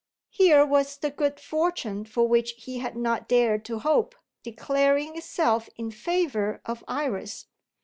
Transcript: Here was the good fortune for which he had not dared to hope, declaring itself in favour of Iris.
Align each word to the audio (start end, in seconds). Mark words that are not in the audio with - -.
Here 0.31 0.65
was 0.65 0.97
the 0.97 1.11
good 1.11 1.39
fortune 1.39 2.05
for 2.05 2.27
which 2.27 2.53
he 2.57 2.79
had 2.79 2.97
not 2.97 3.27
dared 3.27 3.63
to 3.65 3.77
hope, 3.77 4.15
declaring 4.41 5.15
itself 5.15 5.69
in 5.75 5.91
favour 5.91 6.59
of 6.65 6.83
Iris. 6.87 7.45